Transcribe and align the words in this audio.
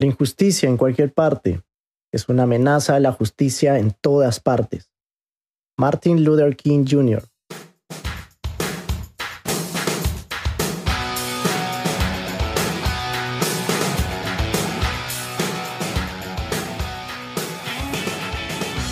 La 0.00 0.06
injusticia 0.06 0.66
en 0.66 0.78
cualquier 0.78 1.12
parte 1.12 1.60
es 2.10 2.26
una 2.30 2.44
amenaza 2.44 2.96
a 2.96 3.00
la 3.00 3.12
justicia 3.12 3.78
en 3.78 3.90
todas 4.00 4.40
partes. 4.40 4.90
Martin 5.76 6.24
Luther 6.24 6.56
King 6.56 6.86
Jr. 6.88 7.22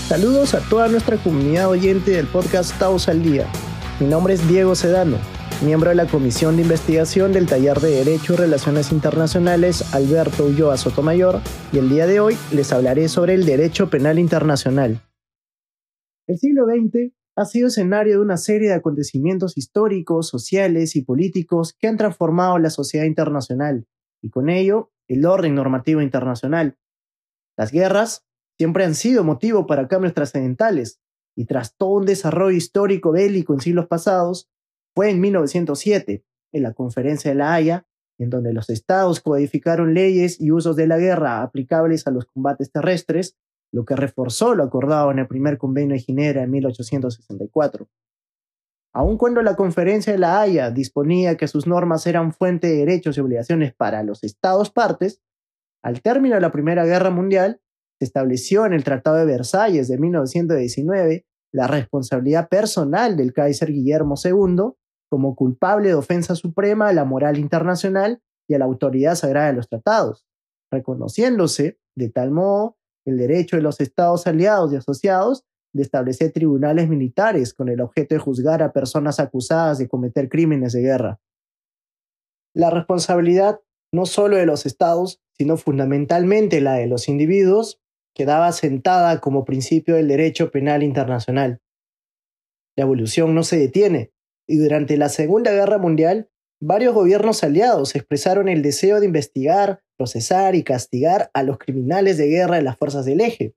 Saludos 0.09 0.53
a 0.53 0.61
toda 0.69 0.89
nuestra 0.89 1.17
comunidad 1.17 1.71
oyente 1.71 2.11
del 2.11 2.27
podcast 2.27 2.79
Taos 2.79 3.09
al 3.09 3.23
Día. 3.23 3.51
Mi 3.99 4.07
nombre 4.07 4.35
es 4.35 4.47
Diego 4.47 4.75
Sedano 4.75 5.17
miembro 5.63 5.91
de 5.91 5.97
la 5.97 6.07
Comisión 6.07 6.57
de 6.57 6.63
Investigación 6.63 7.33
del 7.33 7.47
Taller 7.47 7.81
de 7.81 7.91
Derecho 7.91 8.35
y 8.35 8.37
Relaciones 8.37 8.93
Internacionales 8.93 9.93
Alberto 9.95 10.47
Ulloa 10.47 10.77
Sotomayor, 10.77 11.41
y 11.73 11.79
el 11.79 11.89
día 11.89 12.07
de 12.07 12.21
hoy 12.21 12.37
les 12.53 12.73
hablaré 12.73 13.09
sobre 13.09 13.35
el 13.35 13.45
derecho 13.45 13.91
penal 13.91 14.19
internacional. 14.19 15.03
El 16.27 16.39
siglo 16.39 16.67
XX 16.67 17.13
ha 17.37 17.45
sido 17.45 17.69
escenario 17.69 18.15
de 18.15 18.21
una 18.21 18.37
serie 18.37 18.69
de 18.69 18.75
acontecimientos 18.75 19.57
históricos, 19.57 20.29
sociales 20.29 20.95
y 20.97 21.03
políticos 21.03 21.75
que 21.79 21.89
han 21.89 21.97
transformado 21.97 22.59
la 22.59 22.71
sociedad 22.71 23.05
internacional 23.05 23.87
y 24.23 24.31
con 24.31 24.49
ello 24.51 24.93
el 25.09 25.25
orden 25.25 25.55
normativo 25.55 26.03
internacional. 26.03 26.77
Las 27.57 27.73
guerras 27.73 28.25
siempre 28.57 28.85
han 28.85 28.95
sido 28.95 29.25
motivo 29.25 29.67
para 29.67 29.89
cambios 29.89 30.15
trascendentales 30.15 31.01
y 31.37 31.47
tras 31.47 31.77
todo 31.77 31.91
un 31.91 32.07
desarrollo 32.07 32.57
histórico 32.57 33.13
bélico 33.13 33.55
en 33.55 33.61
siglos 33.61 33.87
pasados, 33.87 34.51
fue 34.99 35.11
en 35.11 35.21
1907, 35.21 36.25
en 36.53 36.63
la 36.65 36.75
Conferencia 36.75 37.31
de 37.31 37.37
la 37.37 37.55
Haya, 37.55 37.87
en 38.19 38.31
donde 38.31 38.53
los 38.53 38.69
estados 38.69 39.21
codificaron 39.21 39.95
leyes 39.95 40.41
y 40.41 40.51
usos 40.51 40.75
de 40.75 40.89
la 40.89 40.99
guerra 40.99 41.41
aplicables 41.43 42.09
a 42.09 42.11
los 42.11 42.25
combates 42.27 42.73
terrestres, 42.73 43.37
lo 43.73 43.85
que 43.85 43.95
reforzó 43.95 44.57
lo 44.57 44.65
acordado 44.65 45.13
en 45.13 45.21
el 45.21 45.29
primer 45.29 45.57
convenio 45.57 45.95
de 45.95 46.01
Ginebra 46.01 46.43
en 46.43 46.51
1864. 46.51 47.89
Aun 48.93 49.19
cuando 49.19 49.41
la 49.41 49.55
Conferencia 49.55 50.13
de 50.13 50.19
la 50.19 50.41
Haya 50.41 50.73
disponía 50.73 51.37
que 51.37 51.47
sus 51.47 51.69
normas 51.69 52.05
eran 52.09 52.33
fuente 52.33 52.67
de 52.67 52.79
derechos 52.79 53.17
y 53.17 53.21
obligaciones 53.21 53.73
para 53.73 54.03
los 54.03 54.25
estados 54.25 54.73
partes, 54.73 55.23
al 55.81 56.03
término 56.03 56.35
de 56.35 56.41
la 56.41 56.51
Primera 56.51 56.85
Guerra 56.85 57.11
Mundial, 57.11 57.61
se 58.01 58.05
estableció 58.05 58.67
en 58.67 58.73
el 58.73 58.83
Tratado 58.83 59.19
de 59.19 59.27
Versalles 59.27 59.87
de 59.87 59.97
1919 59.97 61.25
la 61.53 61.69
responsabilidad 61.69 62.49
personal 62.49 63.17
del 63.17 63.33
Kaiser 63.33 63.71
Guillermo 63.71 64.17
II 64.21 64.75
como 65.09 65.35
culpable 65.35 65.89
de 65.89 65.95
ofensa 65.95 66.35
suprema 66.35 66.89
a 66.89 66.93
la 66.93 67.05
moral 67.05 67.39
internacional 67.39 68.23
y 68.49 68.55
a 68.55 68.59
la 68.59 68.65
autoridad 68.65 69.15
sagrada 69.15 69.49
de 69.49 69.55
los 69.55 69.69
tratados, 69.69 70.27
reconociéndose, 70.71 71.79
de 71.97 72.09
tal 72.11 72.31
modo, 72.31 72.77
el 73.07 73.19
derecho 73.19 73.57
de 73.57 73.63
los 73.63 73.81
estados 73.81 74.27
aliados 74.27 74.73
y 74.73 74.77
asociados 74.77 75.45
de 75.73 75.83
establecer 75.83 76.33
tribunales 76.33 76.89
militares 76.89 77.55
con 77.55 77.69
el 77.69 77.81
objeto 77.81 78.15
de 78.15 78.21
juzgar 78.21 78.63
a 78.63 78.73
personas 78.73 79.21
acusadas 79.21 79.79
de 79.79 79.89
cometer 79.89 80.29
crímenes 80.29 80.73
de 80.73 80.81
guerra. 80.81 81.21
La 82.55 82.71
responsabilidad 82.71 83.61
no 83.93 84.07
solo 84.07 84.37
de 84.37 84.47
los 84.47 84.67
estados, 84.67 85.21
sino 85.33 85.57
fundamentalmente 85.57 86.61
la 86.61 86.75
de 86.75 86.87
los 86.87 87.09
individuos, 87.09 87.81
quedaba 88.15 88.53
sentada 88.53 89.21
como 89.21 89.45
principio 89.45 89.95
del 89.95 90.09
derecho 90.09 90.51
penal 90.51 90.83
internacional. 90.83 91.61
La 92.77 92.85
evolución 92.85 93.35
no 93.35 93.43
se 93.43 93.59
detiene, 93.59 94.13
y 94.49 94.57
durante 94.57 94.97
la 94.97 95.11
Segunda 95.11 95.53
Guerra 95.53 95.79
Mundial, 95.79 96.31
varios 96.61 96.95
gobiernos 96.95 97.45
aliados 97.45 97.95
expresaron 97.95 98.49
el 98.49 98.63
deseo 98.63 98.99
de 98.99 99.07
investigar, 99.07 99.83
procesar 99.97 100.55
y 100.55 100.65
castigar 100.65 101.31
a 101.35 101.43
los 101.43 101.59
criminales 101.59 102.17
de 102.17 102.29
guerra 102.29 102.57
de 102.57 102.63
las 102.63 102.77
fuerzas 102.77 103.05
del 103.05 103.21
eje. 103.21 103.55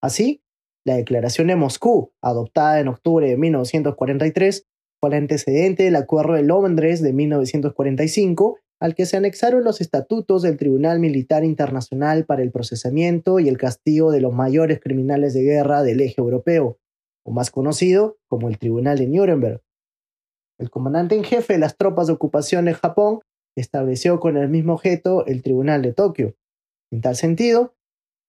Así, 0.00 0.42
la 0.86 0.96
Declaración 0.96 1.48
de 1.48 1.56
Moscú, 1.56 2.12
adoptada 2.22 2.80
en 2.80 2.88
octubre 2.88 3.28
de 3.28 3.36
1943, 3.36 4.66
fue 5.00 5.10
el 5.10 5.16
antecedente 5.16 5.82
del 5.82 5.96
Acuerdo 5.96 6.34
de 6.34 6.42
Londres 6.42 7.02
de 7.02 7.12
1945, 7.12 8.58
al 8.80 8.94
que 8.94 9.04
se 9.04 9.16
anexaron 9.16 9.64
los 9.64 9.80
estatutos 9.80 10.42
del 10.42 10.56
Tribunal 10.56 11.00
Militar 11.00 11.44
Internacional 11.44 12.24
para 12.24 12.42
el 12.42 12.50
procesamiento 12.50 13.40
y 13.40 13.48
el 13.48 13.58
castigo 13.58 14.10
de 14.10 14.20
los 14.20 14.32
mayores 14.32 14.80
criminales 14.80 15.34
de 15.34 15.42
guerra 15.42 15.82
del 15.82 16.00
eje 16.00 16.14
europeo, 16.18 16.78
o 17.24 17.32
más 17.32 17.50
conocido 17.50 18.18
como 18.28 18.48
el 18.48 18.58
Tribunal 18.58 18.98
de 18.98 19.06
Nuremberg. 19.06 19.60
El 20.60 20.70
comandante 20.70 21.14
en 21.16 21.24
jefe 21.24 21.54
de 21.54 21.58
las 21.58 21.78
tropas 21.78 22.06
de 22.06 22.12
ocupación 22.12 22.68
en 22.68 22.74
Japón 22.74 23.20
estableció 23.56 24.20
con 24.20 24.36
el 24.36 24.50
mismo 24.50 24.74
objeto 24.74 25.24
el 25.24 25.42
Tribunal 25.42 25.80
de 25.80 25.94
Tokio. 25.94 26.36
En 26.92 27.00
tal 27.00 27.16
sentido, 27.16 27.74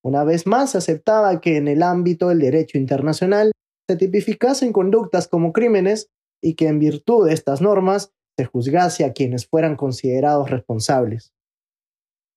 una 0.02 0.24
vez 0.24 0.48
más 0.48 0.76
aceptaba 0.76 1.42
que 1.42 1.58
en 1.58 1.68
el 1.68 1.84
ámbito 1.84 2.30
del 2.30 2.40
derecho 2.40 2.78
internacional 2.78 3.52
se 3.90 3.98
tipificasen 3.98 4.72
conductas 4.72 5.28
como 5.28 5.52
crímenes 5.52 6.08
y 6.42 6.56
que 6.56 6.70
en 6.70 6.80
virtud 6.80 7.28
de 7.28 7.34
estas 7.34 7.62
normas 7.62 8.14
se 8.38 8.46
juzgase 8.46 9.04
a 9.04 9.12
quienes 9.12 9.46
fueran 9.46 9.76
considerados 9.76 10.50
responsables. 10.50 11.34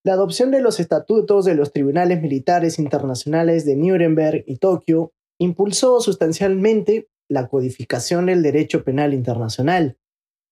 La 0.04 0.14
adopción 0.14 0.50
de 0.50 0.60
los 0.60 0.80
estatutos 0.80 1.44
de 1.44 1.54
los 1.54 1.72
tribunales 1.72 2.20
militares 2.20 2.80
internacionales 2.80 3.64
de 3.64 3.76
Nuremberg 3.76 4.42
y 4.48 4.56
Tokio 4.56 5.12
impulsó 5.38 6.00
sustancialmente 6.00 7.08
la 7.34 7.48
codificación 7.48 8.26
del 8.26 8.42
derecho 8.42 8.84
penal 8.84 9.12
internacional, 9.12 9.98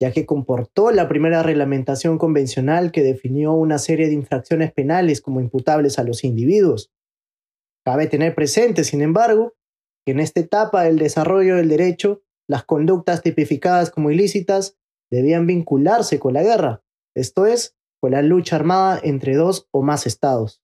ya 0.00 0.12
que 0.12 0.26
comportó 0.26 0.90
la 0.90 1.08
primera 1.08 1.42
reglamentación 1.42 2.18
convencional 2.18 2.92
que 2.92 3.02
definió 3.02 3.52
una 3.52 3.78
serie 3.78 4.08
de 4.08 4.14
infracciones 4.14 4.72
penales 4.72 5.20
como 5.20 5.40
imputables 5.40 5.98
a 5.98 6.04
los 6.04 6.24
individuos. 6.24 6.92
Cabe 7.84 8.08
tener 8.08 8.34
presente, 8.34 8.84
sin 8.84 9.00
embargo, 9.00 9.54
que 10.04 10.12
en 10.12 10.20
esta 10.20 10.40
etapa 10.40 10.82
del 10.82 10.98
desarrollo 10.98 11.56
del 11.56 11.68
derecho, 11.68 12.22
las 12.48 12.64
conductas 12.64 13.22
tipificadas 13.22 13.90
como 13.90 14.10
ilícitas 14.10 14.76
debían 15.10 15.46
vincularse 15.46 16.18
con 16.18 16.34
la 16.34 16.42
guerra, 16.42 16.82
esto 17.14 17.46
es, 17.46 17.76
con 18.00 18.12
la 18.12 18.22
lucha 18.22 18.56
armada 18.56 19.00
entre 19.02 19.36
dos 19.36 19.68
o 19.70 19.82
más 19.82 20.06
estados. 20.06 20.61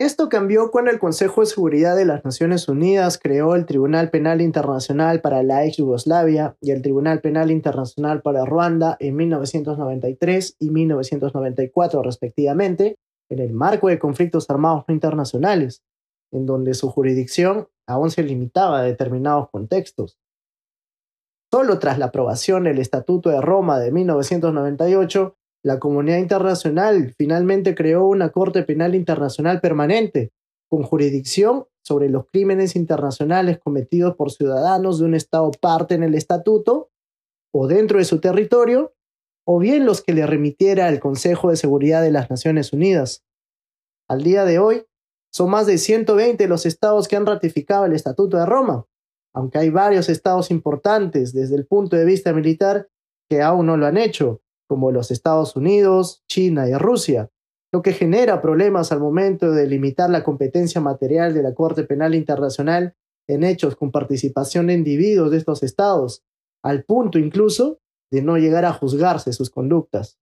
Esto 0.00 0.30
cambió 0.30 0.70
cuando 0.70 0.90
el 0.90 0.98
Consejo 0.98 1.42
de 1.42 1.46
Seguridad 1.46 1.94
de 1.94 2.06
las 2.06 2.24
Naciones 2.24 2.66
Unidas 2.70 3.18
creó 3.22 3.54
el 3.54 3.66
Tribunal 3.66 4.08
Penal 4.08 4.40
Internacional 4.40 5.20
para 5.20 5.42
la 5.42 5.66
ex 5.66 5.76
Yugoslavia 5.76 6.56
y 6.62 6.70
el 6.70 6.80
Tribunal 6.80 7.20
Penal 7.20 7.50
Internacional 7.50 8.22
para 8.22 8.46
Ruanda 8.46 8.96
en 8.98 9.14
1993 9.16 10.56
y 10.58 10.70
1994 10.70 12.02
respectivamente, 12.02 12.96
en 13.28 13.40
el 13.40 13.52
marco 13.52 13.88
de 13.88 13.98
conflictos 13.98 14.48
armados 14.48 14.84
no 14.88 14.94
internacionales, 14.94 15.82
en 16.32 16.46
donde 16.46 16.72
su 16.72 16.88
jurisdicción 16.88 17.68
aún 17.86 18.10
se 18.10 18.22
limitaba 18.22 18.78
a 18.78 18.84
determinados 18.84 19.50
contextos. 19.50 20.16
Solo 21.52 21.78
tras 21.78 21.98
la 21.98 22.06
aprobación 22.06 22.64
del 22.64 22.78
Estatuto 22.78 23.28
de 23.28 23.42
Roma 23.42 23.78
de 23.78 23.92
1998 23.92 25.36
la 25.62 25.78
comunidad 25.78 26.18
internacional 26.18 27.14
finalmente 27.16 27.74
creó 27.74 28.06
una 28.06 28.30
Corte 28.30 28.62
Penal 28.62 28.94
Internacional 28.94 29.60
permanente, 29.60 30.32
con 30.68 30.82
jurisdicción 30.82 31.66
sobre 31.82 32.08
los 32.08 32.26
crímenes 32.26 32.76
internacionales 32.76 33.58
cometidos 33.58 34.14
por 34.16 34.30
ciudadanos 34.30 34.98
de 34.98 35.06
un 35.06 35.14
Estado 35.14 35.50
parte 35.60 35.94
en 35.94 36.02
el 36.02 36.14
estatuto 36.14 36.90
o 37.52 37.66
dentro 37.66 37.98
de 37.98 38.04
su 38.04 38.20
territorio, 38.20 38.94
o 39.44 39.58
bien 39.58 39.84
los 39.84 40.02
que 40.02 40.14
le 40.14 40.26
remitiera 40.26 40.88
el 40.88 41.00
Consejo 41.00 41.50
de 41.50 41.56
Seguridad 41.56 42.02
de 42.02 42.12
las 42.12 42.30
Naciones 42.30 42.72
Unidas. 42.72 43.24
Al 44.08 44.22
día 44.22 44.44
de 44.44 44.58
hoy, 44.58 44.86
son 45.32 45.50
más 45.50 45.66
de 45.66 45.78
120 45.78 46.46
los 46.46 46.66
estados 46.66 47.08
que 47.08 47.16
han 47.16 47.26
ratificado 47.26 47.84
el 47.84 47.92
Estatuto 47.92 48.36
de 48.36 48.46
Roma, 48.46 48.86
aunque 49.34 49.58
hay 49.58 49.70
varios 49.70 50.08
estados 50.08 50.50
importantes 50.50 51.32
desde 51.32 51.56
el 51.56 51.66
punto 51.66 51.96
de 51.96 52.04
vista 52.04 52.32
militar 52.32 52.88
que 53.28 53.42
aún 53.42 53.66
no 53.66 53.76
lo 53.76 53.86
han 53.86 53.96
hecho, 53.96 54.40
como 54.70 54.92
los 54.92 55.10
Estados 55.10 55.56
Unidos, 55.56 56.22
China 56.28 56.68
y 56.68 56.74
Rusia, 56.74 57.28
lo 57.72 57.82
que 57.82 57.92
genera 57.92 58.40
problemas 58.40 58.92
al 58.92 59.00
momento 59.00 59.50
de 59.50 59.66
limitar 59.66 60.08
la 60.10 60.22
competencia 60.22 60.80
material 60.80 61.34
de 61.34 61.42
la 61.42 61.54
Corte 61.54 61.82
Penal 61.82 62.14
Internacional 62.14 62.94
en 63.26 63.42
hechos 63.42 63.74
con 63.74 63.90
participación 63.90 64.68
de 64.68 64.74
individuos 64.74 65.32
de 65.32 65.38
estos 65.38 65.64
estados, 65.64 66.22
al 66.62 66.84
punto 66.84 67.18
incluso 67.18 67.80
de 68.12 68.22
no 68.22 68.38
llegar 68.38 68.64
a 68.64 68.72
juzgarse 68.72 69.32
sus 69.32 69.50
conductas. 69.50 70.20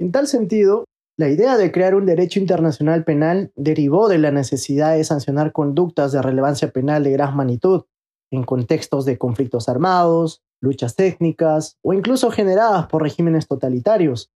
En 0.00 0.10
tal 0.10 0.26
sentido, 0.26 0.86
la 1.18 1.28
idea 1.28 1.58
de 1.58 1.70
crear 1.70 1.94
un 1.94 2.06
derecho 2.06 2.40
internacional 2.40 3.04
penal 3.04 3.52
derivó 3.56 4.08
de 4.08 4.16
la 4.16 4.30
necesidad 4.30 4.96
de 4.96 5.04
sancionar 5.04 5.52
conductas 5.52 6.12
de 6.12 6.22
relevancia 6.22 6.70
penal 6.70 7.04
de 7.04 7.10
gran 7.10 7.36
magnitud, 7.36 7.82
en 8.30 8.44
contextos 8.44 9.04
de 9.04 9.18
conflictos 9.18 9.68
armados, 9.68 10.42
luchas 10.60 10.96
técnicas 10.96 11.78
o 11.82 11.92
incluso 11.92 12.30
generadas 12.30 12.86
por 12.86 13.02
regímenes 13.02 13.46
totalitarios, 13.46 14.30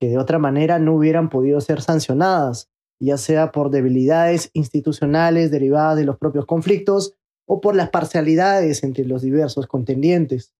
que 0.00 0.08
de 0.08 0.18
otra 0.18 0.38
manera 0.38 0.78
no 0.78 0.94
hubieran 0.94 1.28
podido 1.28 1.60
ser 1.60 1.82
sancionadas, 1.82 2.68
ya 3.00 3.16
sea 3.16 3.52
por 3.52 3.70
debilidades 3.70 4.50
institucionales 4.52 5.50
derivadas 5.50 5.96
de 5.96 6.04
los 6.04 6.18
propios 6.18 6.46
conflictos 6.46 7.14
o 7.46 7.60
por 7.60 7.74
las 7.74 7.90
parcialidades 7.90 8.82
entre 8.82 9.04
los 9.04 9.22
diversos 9.22 9.66
contendientes. 9.66 10.52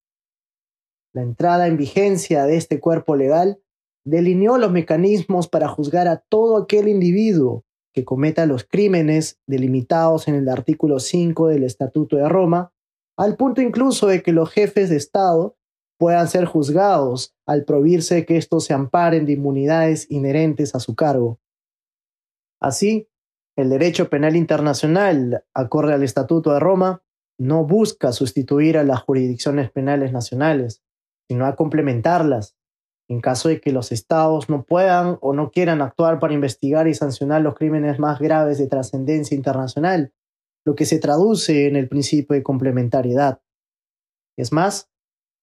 La 1.13 1.23
entrada 1.23 1.67
en 1.67 1.77
vigencia 1.77 2.45
de 2.45 2.57
este 2.57 2.81
cuerpo 2.81 3.17
legal 3.17 3.61
delineó 4.05 4.57
los 4.57 4.71
mecanismos 4.71 5.49
para 5.49 5.69
juzgar 5.69 6.09
a 6.09 6.19
todo 6.29 6.57
aquel 6.57 6.89
individuo 6.89 7.65
que 7.93 8.05
cometa 8.05 8.47
los 8.47 8.65
crímenes 8.65 9.41
delimitados 9.47 10.29
en 10.29 10.35
el 10.37 10.49
artículo 10.49 11.01
5 11.01 11.49
del 11.49 11.65
Estatuto 11.65 12.17
de 12.17 12.29
Roma, 12.29 12.73
al 13.19 13.37
punto 13.37 13.61
incluso 13.61 14.07
de 14.07 14.23
que 14.23 14.33
los 14.33 14.51
jefes 14.51 14.91
de 14.91 14.97
Estado 14.97 15.57
puedan 15.99 16.29
ser 16.29 16.45
juzgados 16.45 17.35
al 17.47 17.65
prohibirse 17.65 18.25
que 18.25 18.37
estos 18.37 18.65
se 18.65 18.75
amparen 18.75 19.27
de 19.27 19.33
inmunidades 19.33 20.07
inherentes 20.09 20.77
a 20.77 20.81
su 20.81 20.95
cargo. 20.95 21.41
Así, 22.61 23.09
el 23.57 23.71
derecho 23.71 24.09
penal 24.09 24.37
internacional, 24.37 25.45
acorde 25.53 25.95
al 25.95 26.05
Estatuto 26.05 26.53
de 26.53 26.61
Roma, 26.61 27.03
no 27.41 27.65
busca 27.65 28.13
sustituir 28.13 28.79
a 28.79 28.85
las 28.85 29.01
jurisdicciones 29.01 29.71
penales 29.73 30.13
nacionales, 30.13 30.85
sino 31.29 31.45
a 31.45 31.57
complementarlas, 31.57 32.57
en 33.09 33.21
caso 33.21 33.49
de 33.49 33.61
que 33.61 33.73
los 33.73 33.91
estados 33.91 34.49
no 34.49 34.63
puedan 34.63 35.19
o 35.21 35.33
no 35.33 35.51
quieran 35.51 35.83
actuar 35.83 36.21
para 36.21 36.35
investigar 36.35 36.87
y 36.87 36.95
sancionar 36.95 37.43
los 37.43 37.57
crímenes 37.57 37.99
más 37.99 38.21
graves 38.21 38.59
de 38.59 38.69
trascendencia 38.69 39.37
internacional, 39.37 40.13
lo 40.65 40.75
que 40.75 40.85
se 40.85 40.99
traduce 40.99 41.67
en 41.67 41.77
el 41.77 41.89
principio 41.89 42.35
de 42.35 42.43
complementariedad. 42.43 43.41
Es 44.37 44.53
más, 44.53 44.91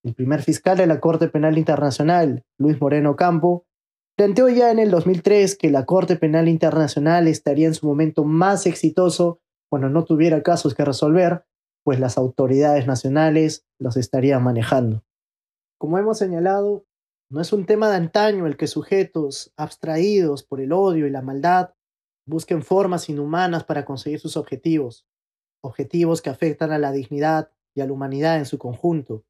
el 0.03 0.13
primer 0.13 0.41
fiscal 0.41 0.77
de 0.77 0.87
la 0.87 0.99
Corte 0.99 1.27
Penal 1.27 1.57
Internacional, 1.57 2.43
Luis 2.57 2.79
Moreno 2.79 3.15
Campo, 3.15 3.65
planteó 4.15 4.49
ya 4.49 4.71
en 4.71 4.79
el 4.79 4.91
2003 4.91 5.57
que 5.57 5.69
la 5.69 5.85
Corte 5.85 6.15
Penal 6.15 6.47
Internacional 6.47 7.27
estaría 7.27 7.67
en 7.67 7.73
su 7.73 7.85
momento 7.85 8.23
más 8.23 8.65
exitoso 8.65 9.41
cuando 9.69 9.89
no 9.89 10.05
tuviera 10.05 10.43
casos 10.43 10.73
que 10.73 10.85
resolver, 10.85 11.45
pues 11.83 11.99
las 11.99 12.17
autoridades 12.17 12.87
nacionales 12.87 13.65
los 13.79 13.97
estarían 13.97 14.43
manejando. 14.43 15.03
Como 15.77 15.97
hemos 15.97 16.17
señalado, 16.17 16.85
no 17.29 17.41
es 17.41 17.51
un 17.51 17.65
tema 17.65 17.89
de 17.89 17.97
antaño 17.97 18.47
el 18.47 18.57
que 18.57 18.67
sujetos 18.67 19.51
abstraídos 19.57 20.43
por 20.43 20.61
el 20.61 20.71
odio 20.71 21.07
y 21.07 21.11
la 21.11 21.21
maldad 21.21 21.74
busquen 22.25 22.63
formas 22.63 23.09
inhumanas 23.09 23.63
para 23.63 23.85
conseguir 23.85 24.19
sus 24.19 24.37
objetivos, 24.37 25.07
objetivos 25.61 26.21
que 26.21 26.29
afectan 26.29 26.71
a 26.71 26.79
la 26.79 26.91
dignidad 26.91 27.51
y 27.75 27.81
a 27.81 27.85
la 27.85 27.93
humanidad 27.93 28.37
en 28.37 28.45
su 28.45 28.57
conjunto. 28.57 29.25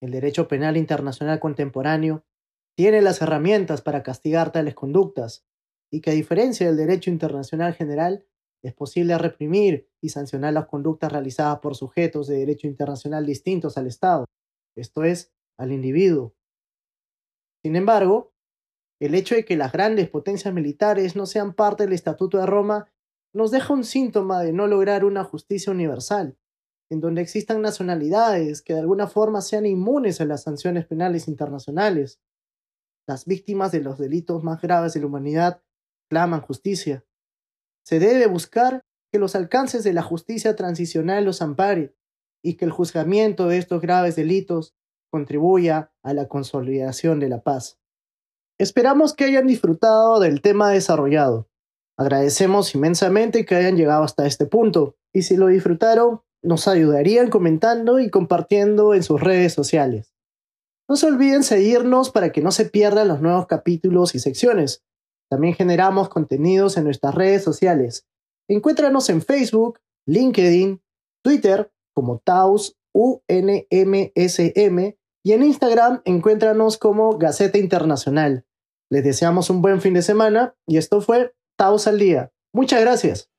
El 0.00 0.10
derecho 0.10 0.48
penal 0.48 0.76
internacional 0.76 1.38
contemporáneo 1.38 2.24
tiene 2.74 3.02
las 3.02 3.22
herramientas 3.22 3.82
para 3.82 4.02
castigar 4.02 4.50
tales 4.50 4.74
conductas, 4.74 5.46
y 5.90 6.00
que 6.00 6.10
a 6.10 6.14
diferencia 6.14 6.66
del 6.66 6.76
derecho 6.76 7.10
internacional 7.10 7.74
general, 7.74 8.26
es 8.62 8.72
posible 8.74 9.18
reprimir 9.18 9.90
y 10.00 10.08
sancionar 10.08 10.52
las 10.52 10.66
conductas 10.66 11.12
realizadas 11.12 11.58
por 11.58 11.74
sujetos 11.74 12.28
de 12.28 12.38
derecho 12.38 12.66
internacional 12.66 13.26
distintos 13.26 13.76
al 13.76 13.86
Estado, 13.86 14.24
esto 14.76 15.04
es, 15.04 15.32
al 15.58 15.72
individuo. 15.72 16.34
Sin 17.62 17.76
embargo, 17.76 18.31
el 19.06 19.16
hecho 19.16 19.34
de 19.34 19.44
que 19.44 19.56
las 19.56 19.72
grandes 19.72 20.08
potencias 20.08 20.54
militares 20.54 21.16
no 21.16 21.26
sean 21.26 21.54
parte 21.54 21.82
del 21.82 21.92
Estatuto 21.92 22.38
de 22.38 22.46
Roma 22.46 22.86
nos 23.34 23.50
deja 23.50 23.72
un 23.72 23.82
síntoma 23.82 24.42
de 24.42 24.52
no 24.52 24.68
lograr 24.68 25.04
una 25.04 25.24
justicia 25.24 25.72
universal, 25.72 26.38
en 26.88 27.00
donde 27.00 27.20
existan 27.20 27.60
nacionalidades 27.62 28.62
que 28.62 28.74
de 28.74 28.78
alguna 28.78 29.08
forma 29.08 29.40
sean 29.40 29.66
inmunes 29.66 30.20
a 30.20 30.24
las 30.24 30.44
sanciones 30.44 30.86
penales 30.86 31.26
internacionales. 31.26 32.20
Las 33.08 33.24
víctimas 33.24 33.72
de 33.72 33.80
los 33.80 33.98
delitos 33.98 34.44
más 34.44 34.62
graves 34.62 34.94
de 34.94 35.00
la 35.00 35.06
humanidad 35.06 35.64
claman 36.08 36.40
justicia. 36.40 37.04
Se 37.84 37.98
debe 37.98 38.28
buscar 38.28 38.84
que 39.10 39.18
los 39.18 39.34
alcances 39.34 39.82
de 39.82 39.94
la 39.94 40.02
justicia 40.02 40.54
transicional 40.54 41.24
los 41.24 41.42
ampare 41.42 41.96
y 42.40 42.54
que 42.54 42.66
el 42.66 42.70
juzgamiento 42.70 43.48
de 43.48 43.58
estos 43.58 43.80
graves 43.80 44.14
delitos 44.14 44.76
contribuya 45.10 45.92
a 46.04 46.14
la 46.14 46.28
consolidación 46.28 47.18
de 47.18 47.28
la 47.28 47.42
paz. 47.42 47.81
Esperamos 48.62 49.12
que 49.12 49.24
hayan 49.24 49.48
disfrutado 49.48 50.20
del 50.20 50.40
tema 50.40 50.70
desarrollado. 50.70 51.48
Agradecemos 51.98 52.72
inmensamente 52.76 53.44
que 53.44 53.56
hayan 53.56 53.76
llegado 53.76 54.04
hasta 54.04 54.24
este 54.24 54.46
punto 54.46 54.94
y 55.12 55.22
si 55.22 55.36
lo 55.36 55.48
disfrutaron, 55.48 56.20
nos 56.44 56.68
ayudarían 56.68 57.28
comentando 57.28 57.98
y 57.98 58.08
compartiendo 58.08 58.94
en 58.94 59.02
sus 59.02 59.20
redes 59.20 59.52
sociales. 59.52 60.14
No 60.88 60.94
se 60.94 61.06
olviden 61.06 61.42
seguirnos 61.42 62.10
para 62.10 62.30
que 62.30 62.40
no 62.40 62.52
se 62.52 62.66
pierdan 62.66 63.08
los 63.08 63.20
nuevos 63.20 63.48
capítulos 63.48 64.14
y 64.14 64.20
secciones. 64.20 64.84
También 65.28 65.54
generamos 65.54 66.08
contenidos 66.08 66.76
en 66.76 66.84
nuestras 66.84 67.16
redes 67.16 67.42
sociales. 67.42 68.06
Encuéntranos 68.48 69.10
en 69.10 69.22
Facebook, 69.22 69.80
LinkedIn, 70.06 70.80
Twitter 71.24 71.72
como 71.92 72.20
Taus 72.20 72.78
UNMSM 72.94 74.94
y 75.24 75.32
en 75.32 75.42
Instagram 75.42 76.00
encuéntranos 76.04 76.78
como 76.78 77.18
Gaceta 77.18 77.58
Internacional. 77.58 78.46
Les 78.92 79.02
deseamos 79.02 79.48
un 79.48 79.62
buen 79.62 79.80
fin 79.80 79.94
de 79.94 80.02
semana 80.02 80.54
y 80.66 80.76
esto 80.76 81.00
fue 81.00 81.32
Taos 81.56 81.86
al 81.86 81.98
Día. 81.98 82.30
Muchas 82.52 82.82
gracias. 82.82 83.31